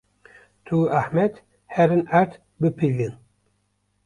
Tu 0.65 0.75
û 0.85 0.89
Ehmed 1.01 1.33
herin 1.75 2.03
erd 2.21 2.31
bipîvin. 2.61 3.13